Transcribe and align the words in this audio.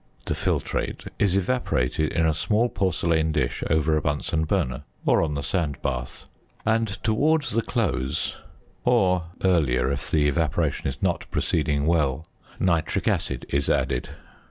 The 0.25 0.33
filtrate 0.33 1.09
is 1.19 1.35
evaporated 1.37 2.11
in 2.11 2.25
a 2.25 2.33
small 2.33 2.69
porcelain 2.69 3.31
dish 3.31 3.63
over 3.69 3.95
a 3.95 4.01
Bunsen 4.01 4.45
burner, 4.45 4.81
or 5.05 5.21
on 5.21 5.35
the 5.35 5.43
sand 5.43 5.79
bath; 5.83 6.25
and 6.65 6.87
towards 7.03 7.51
the 7.51 7.61
close 7.61 8.35
(or 8.83 9.25
earlier 9.43 9.91
if 9.91 10.09
the 10.09 10.27
evaporation 10.27 10.87
is 10.87 11.03
not 11.03 11.29
proceeding 11.29 11.85
well) 11.85 12.25
nitric 12.59 13.07
acid 13.07 13.45
is 13.49 13.69
added. 13.69 14.09